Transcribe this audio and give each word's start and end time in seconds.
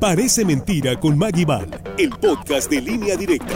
Parece 0.00 0.44
mentira 0.44 0.94
con 0.94 1.18
Maggie 1.18 1.44
Val, 1.44 1.68
el 1.98 2.10
podcast 2.10 2.70
de 2.70 2.80
línea 2.80 3.16
directa. 3.16 3.52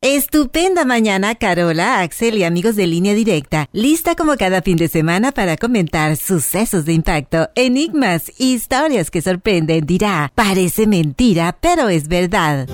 Estupenda 0.00 0.86
mañana, 0.86 1.34
Carola, 1.34 2.00
Axel 2.00 2.38
y 2.38 2.44
amigos 2.44 2.74
de 2.74 2.86
línea 2.86 3.12
directa. 3.12 3.68
Lista 3.72 4.14
como 4.14 4.36
cada 4.38 4.62
fin 4.62 4.78
de 4.78 4.88
semana 4.88 5.32
para 5.32 5.58
comentar 5.58 6.16
sucesos 6.16 6.86
de 6.86 6.94
impacto, 6.94 7.50
enigmas, 7.54 8.32
historias 8.38 9.10
que 9.10 9.20
sorprenden. 9.20 9.84
Dirá, 9.84 10.32
parece 10.34 10.86
mentira, 10.86 11.58
pero 11.60 11.90
es 11.90 12.08
verdad. 12.08 12.66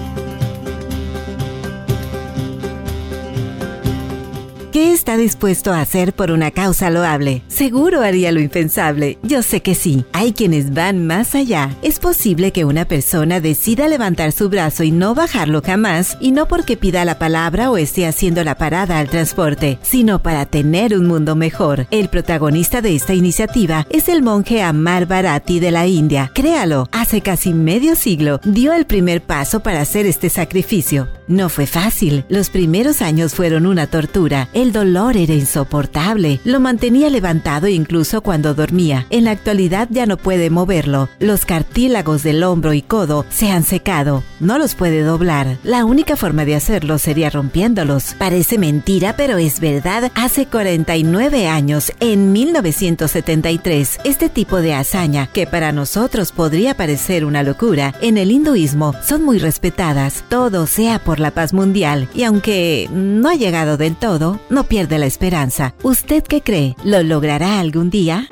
¿Qué 4.78 4.92
está 4.92 5.16
dispuesto 5.16 5.72
a 5.72 5.80
hacer 5.80 6.12
por 6.12 6.30
una 6.30 6.52
causa 6.52 6.88
loable? 6.88 7.42
Seguro 7.48 8.02
haría 8.02 8.30
lo 8.30 8.38
impensable. 8.38 9.18
Yo 9.24 9.42
sé 9.42 9.60
que 9.60 9.74
sí. 9.74 10.04
Hay 10.12 10.32
quienes 10.32 10.72
van 10.72 11.04
más 11.04 11.34
allá. 11.34 11.74
Es 11.82 11.98
posible 11.98 12.52
que 12.52 12.64
una 12.64 12.84
persona 12.84 13.40
decida 13.40 13.88
levantar 13.88 14.30
su 14.30 14.48
brazo 14.48 14.84
y 14.84 14.92
no 14.92 15.16
bajarlo 15.16 15.62
jamás, 15.66 16.16
y 16.20 16.30
no 16.30 16.46
porque 16.46 16.76
pida 16.76 17.04
la 17.04 17.18
palabra 17.18 17.72
o 17.72 17.76
esté 17.76 18.06
haciendo 18.06 18.44
la 18.44 18.54
parada 18.54 19.00
al 19.00 19.08
transporte, 19.08 19.80
sino 19.82 20.22
para 20.22 20.46
tener 20.46 20.96
un 20.96 21.08
mundo 21.08 21.34
mejor. 21.34 21.88
El 21.90 22.08
protagonista 22.08 22.80
de 22.80 22.94
esta 22.94 23.14
iniciativa 23.14 23.84
es 23.90 24.08
el 24.08 24.22
monje 24.22 24.62
Amar 24.62 25.06
Bharati 25.06 25.58
de 25.58 25.72
la 25.72 25.88
India. 25.88 26.30
Créalo, 26.36 26.88
hace 26.92 27.20
casi 27.20 27.52
medio 27.52 27.96
siglo 27.96 28.40
dio 28.44 28.72
el 28.72 28.86
primer 28.86 29.22
paso 29.22 29.58
para 29.58 29.80
hacer 29.80 30.06
este 30.06 30.30
sacrificio. 30.30 31.08
No 31.28 31.50
fue 31.50 31.66
fácil. 31.66 32.24
Los 32.30 32.48
primeros 32.48 33.02
años 33.02 33.34
fueron 33.34 33.66
una 33.66 33.86
tortura. 33.86 34.48
El 34.54 34.72
dolor 34.72 35.16
era 35.18 35.34
insoportable. 35.34 36.40
Lo 36.44 36.58
mantenía 36.58 37.10
levantado 37.10 37.68
incluso 37.68 38.22
cuando 38.22 38.54
dormía. 38.54 39.06
En 39.10 39.24
la 39.24 39.32
actualidad 39.32 39.88
ya 39.90 40.06
no 40.06 40.16
puede 40.16 40.48
moverlo. 40.48 41.10
Los 41.20 41.44
cartílagos 41.44 42.22
del 42.22 42.42
hombro 42.42 42.72
y 42.72 42.80
codo 42.80 43.26
se 43.28 43.50
han 43.50 43.64
secado. 43.64 44.24
No 44.40 44.58
los 44.58 44.74
puede 44.74 45.02
doblar. 45.02 45.58
La 45.64 45.84
única 45.84 46.16
forma 46.16 46.46
de 46.46 46.54
hacerlo 46.54 46.98
sería 46.98 47.28
rompiéndolos. 47.28 48.14
Parece 48.18 48.56
mentira, 48.56 49.14
pero 49.14 49.36
es 49.36 49.60
verdad. 49.60 50.10
Hace 50.14 50.46
49 50.46 51.46
años, 51.46 51.92
en 52.00 52.32
1973, 52.32 54.00
este 54.04 54.30
tipo 54.30 54.62
de 54.62 54.72
hazaña, 54.72 55.26
que 55.26 55.46
para 55.46 55.72
nosotros 55.72 56.32
podría 56.32 56.74
parecer 56.74 57.26
una 57.26 57.42
locura, 57.42 57.94
en 58.00 58.16
el 58.16 58.30
hinduismo 58.30 58.94
son 59.02 59.24
muy 59.24 59.38
respetadas. 59.38 60.24
Todo 60.30 60.66
sea 60.66 60.98
por 60.98 61.17
la 61.20 61.32
paz 61.32 61.52
mundial 61.52 62.08
y 62.14 62.24
aunque 62.24 62.88
no 62.92 63.28
ha 63.28 63.34
llegado 63.34 63.76
del 63.76 63.96
todo, 63.96 64.40
no 64.50 64.64
pierde 64.64 64.98
la 64.98 65.06
esperanza. 65.06 65.74
¿Usted 65.82 66.22
qué 66.22 66.40
cree? 66.40 66.76
¿Lo 66.84 67.02
logrará 67.02 67.60
algún 67.60 67.90
día? 67.90 68.28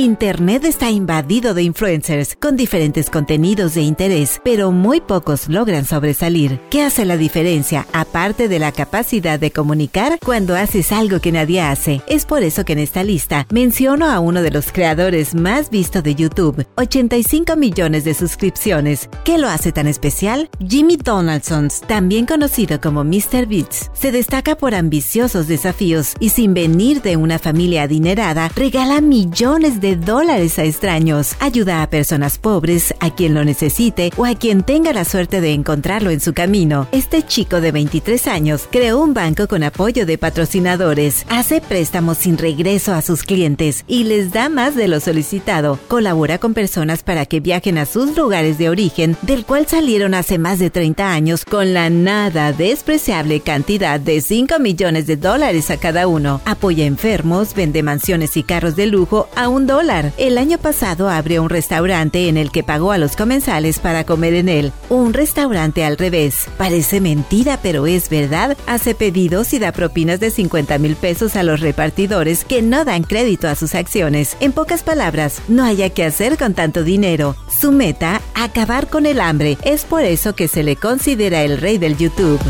Internet 0.00 0.64
está 0.64 0.90
invadido 0.90 1.52
de 1.52 1.62
influencers 1.62 2.34
con 2.34 2.56
diferentes 2.56 3.10
contenidos 3.10 3.74
de 3.74 3.82
interés, 3.82 4.40
pero 4.42 4.72
muy 4.72 5.02
pocos 5.02 5.46
logran 5.46 5.84
sobresalir. 5.84 6.58
¿Qué 6.70 6.82
hace 6.82 7.04
la 7.04 7.18
diferencia 7.18 7.86
aparte 7.92 8.48
de 8.48 8.58
la 8.58 8.72
capacidad 8.72 9.38
de 9.38 9.50
comunicar 9.50 10.18
cuando 10.24 10.56
haces 10.56 10.90
algo 10.90 11.20
que 11.20 11.32
nadie 11.32 11.60
hace? 11.60 12.00
Es 12.08 12.24
por 12.24 12.42
eso 12.42 12.64
que 12.64 12.72
en 12.72 12.78
esta 12.78 13.04
lista 13.04 13.46
menciono 13.50 14.06
a 14.06 14.20
uno 14.20 14.40
de 14.40 14.50
los 14.50 14.72
creadores 14.72 15.34
más 15.34 15.68
vistos 15.68 16.02
de 16.02 16.14
YouTube, 16.14 16.64
85 16.78 17.56
millones 17.56 18.04
de 18.04 18.14
suscripciones. 18.14 19.10
¿Qué 19.26 19.36
lo 19.36 19.48
hace 19.48 19.70
tan 19.70 19.86
especial? 19.86 20.48
Jimmy 20.66 20.96
Donaldson, 20.96 21.68
también 21.86 22.24
conocido 22.24 22.80
como 22.80 23.04
Mr. 23.04 23.44
Beats, 23.46 23.90
se 23.92 24.12
destaca 24.12 24.56
por 24.56 24.74
ambiciosos 24.74 25.46
desafíos 25.46 26.14
y 26.20 26.30
sin 26.30 26.54
venir 26.54 27.02
de 27.02 27.18
una 27.18 27.38
familia 27.38 27.82
adinerada, 27.82 28.48
regala 28.56 29.02
millones 29.02 29.82
de 29.82 29.89
dólares 29.96 30.58
a 30.58 30.64
extraños. 30.64 31.36
Ayuda 31.40 31.82
a 31.82 31.90
personas 31.90 32.38
pobres, 32.38 32.94
a 33.00 33.14
quien 33.14 33.34
lo 33.34 33.44
necesite 33.44 34.10
o 34.16 34.24
a 34.24 34.34
quien 34.34 34.62
tenga 34.62 34.92
la 34.92 35.04
suerte 35.04 35.40
de 35.40 35.52
encontrarlo 35.52 36.10
en 36.10 36.20
su 36.20 36.32
camino. 36.32 36.88
Este 36.92 37.22
chico 37.22 37.60
de 37.60 37.72
23 37.72 38.26
años 38.26 38.68
creó 38.70 39.00
un 39.00 39.14
banco 39.14 39.48
con 39.48 39.62
apoyo 39.62 40.06
de 40.06 40.18
patrocinadores, 40.18 41.24
hace 41.28 41.60
préstamos 41.60 42.18
sin 42.18 42.38
regreso 42.38 42.92
a 42.92 43.02
sus 43.02 43.22
clientes 43.22 43.84
y 43.86 44.04
les 44.04 44.32
da 44.32 44.48
más 44.48 44.74
de 44.74 44.88
lo 44.88 45.00
solicitado. 45.00 45.78
Colabora 45.88 46.38
con 46.38 46.54
personas 46.54 47.02
para 47.02 47.26
que 47.26 47.40
viajen 47.40 47.78
a 47.78 47.86
sus 47.86 48.16
lugares 48.16 48.58
de 48.58 48.68
origen, 48.68 49.16
del 49.22 49.44
cual 49.44 49.66
salieron 49.66 50.14
hace 50.14 50.38
más 50.38 50.58
de 50.58 50.70
30 50.70 51.12
años 51.12 51.44
con 51.44 51.74
la 51.74 51.90
nada 51.90 52.52
despreciable 52.52 53.40
cantidad 53.40 54.00
de 54.00 54.20
5 54.20 54.58
millones 54.58 55.06
de 55.06 55.16
dólares 55.16 55.70
a 55.70 55.76
cada 55.76 56.06
uno. 56.06 56.40
Apoya 56.44 56.84
enfermos, 56.84 57.54
vende 57.54 57.82
mansiones 57.82 58.36
y 58.36 58.42
carros 58.42 58.76
de 58.76 58.86
lujo 58.86 59.28
a 59.36 59.48
un 59.48 59.66
El 60.16 60.36
año 60.36 60.58
pasado 60.58 61.08
abrió 61.08 61.44
un 61.44 61.48
restaurante 61.48 62.28
en 62.28 62.36
el 62.36 62.50
que 62.50 62.64
pagó 62.64 62.90
a 62.90 62.98
los 62.98 63.14
comensales 63.14 63.78
para 63.78 64.02
comer 64.02 64.34
en 64.34 64.48
él. 64.48 64.72
Un 64.88 65.14
restaurante 65.14 65.84
al 65.84 65.96
revés. 65.96 66.48
Parece 66.58 67.00
mentira, 67.00 67.60
pero 67.62 67.86
es 67.86 68.08
verdad. 68.08 68.56
Hace 68.66 68.96
pedidos 68.96 69.54
y 69.54 69.60
da 69.60 69.70
propinas 69.70 70.18
de 70.18 70.32
50 70.32 70.78
mil 70.78 70.96
pesos 70.96 71.36
a 71.36 71.44
los 71.44 71.60
repartidores 71.60 72.44
que 72.44 72.62
no 72.62 72.84
dan 72.84 73.04
crédito 73.04 73.46
a 73.46 73.54
sus 73.54 73.76
acciones. 73.76 74.36
En 74.40 74.50
pocas 74.50 74.82
palabras, 74.82 75.40
no 75.46 75.64
haya 75.64 75.88
que 75.90 76.04
hacer 76.04 76.36
con 76.36 76.52
tanto 76.54 76.82
dinero. 76.82 77.36
Su 77.48 77.70
meta, 77.70 78.20
acabar 78.34 78.88
con 78.88 79.06
el 79.06 79.20
hambre. 79.20 79.56
Es 79.62 79.84
por 79.84 80.02
eso 80.02 80.34
que 80.34 80.48
se 80.48 80.64
le 80.64 80.74
considera 80.74 81.44
el 81.44 81.58
rey 81.58 81.78
del 81.78 81.96
YouTube. 81.96 82.40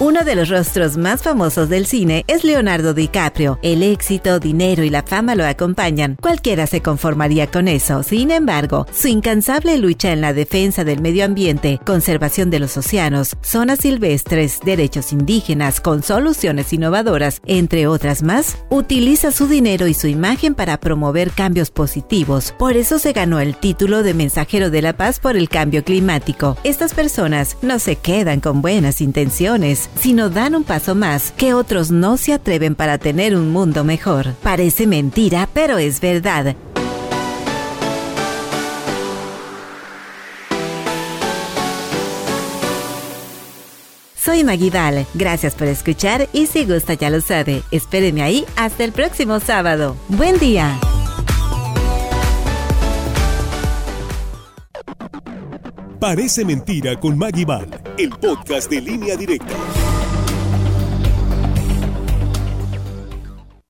Uno 0.00 0.24
de 0.24 0.34
los 0.34 0.48
rostros 0.48 0.96
más 0.96 1.22
famosos 1.22 1.68
del 1.68 1.86
cine 1.86 2.24
es 2.26 2.42
Leonardo 2.42 2.94
DiCaprio. 2.94 3.60
El 3.62 3.80
éxito, 3.84 4.40
dinero 4.40 4.82
y 4.82 4.90
la 4.90 5.04
fama 5.04 5.36
lo 5.36 5.46
acompañan. 5.46 6.16
Cualquiera 6.20 6.66
se 6.66 6.82
conformaría 6.82 7.48
con 7.48 7.68
eso. 7.68 8.02
Sin 8.02 8.32
embargo, 8.32 8.86
su 8.92 9.06
incansable 9.06 9.78
lucha 9.78 10.10
en 10.10 10.20
la 10.20 10.32
defensa 10.32 10.82
del 10.82 11.00
medio 11.00 11.24
ambiente, 11.24 11.78
conservación 11.86 12.50
de 12.50 12.58
los 12.58 12.76
océanos, 12.76 13.36
zonas 13.40 13.78
silvestres, 13.82 14.58
derechos 14.64 15.12
indígenas, 15.12 15.80
con 15.80 16.02
soluciones 16.02 16.72
innovadoras, 16.72 17.40
entre 17.46 17.86
otras 17.86 18.24
más, 18.24 18.58
utiliza 18.70 19.30
su 19.30 19.46
dinero 19.46 19.86
y 19.86 19.94
su 19.94 20.08
imagen 20.08 20.56
para 20.56 20.80
promover 20.80 21.30
cambios 21.30 21.70
positivos. 21.70 22.52
Por 22.58 22.76
eso 22.76 22.98
se 22.98 23.12
ganó 23.12 23.38
el 23.38 23.56
título 23.56 24.02
de 24.02 24.14
mensajero 24.14 24.70
de 24.70 24.82
la 24.82 24.96
paz 24.96 25.20
por 25.20 25.36
el 25.36 25.48
cambio 25.48 25.84
climático. 25.84 26.56
Estas 26.64 26.94
personas 26.94 27.56
no 27.62 27.78
se 27.78 27.94
quedan 27.94 28.40
con 28.40 28.60
buenas 28.60 29.00
intenciones 29.00 29.83
sino 30.00 30.30
dan 30.30 30.54
un 30.54 30.64
paso 30.64 30.94
más 30.94 31.32
que 31.32 31.54
otros 31.54 31.90
no 31.90 32.16
se 32.16 32.32
atreven 32.32 32.74
para 32.74 32.98
tener 32.98 33.36
un 33.36 33.50
mundo 33.50 33.84
mejor. 33.84 34.34
Parece 34.42 34.86
mentira, 34.86 35.48
pero 35.52 35.78
es 35.78 36.00
verdad. 36.00 36.56
Soy 44.24 44.42
Maguidal, 44.42 45.06
gracias 45.12 45.54
por 45.54 45.68
escuchar 45.68 46.30
y 46.32 46.46
si 46.46 46.64
gusta 46.64 46.94
ya 46.94 47.10
lo 47.10 47.20
sabe, 47.20 47.62
espéreme 47.70 48.22
ahí 48.22 48.46
hasta 48.56 48.82
el 48.82 48.92
próximo 48.92 49.38
sábado. 49.38 49.96
Buen 50.08 50.38
día. 50.38 50.78
Parece 56.04 56.44
mentira 56.44 57.00
con 57.00 57.16
Maggie 57.16 57.46
Val, 57.46 57.66
el 57.96 58.10
podcast 58.10 58.70
de 58.70 58.78
línea 58.78 59.16
directa. 59.16 59.54